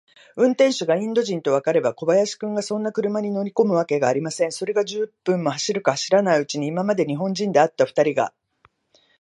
[0.35, 4.51] 運転手がインド人とわかれば、小林君がそんな車に乗りこむわけがありません。
[4.51, 8.33] それが、十分も走るか走らないうちに、今まで日本人であったふたりが、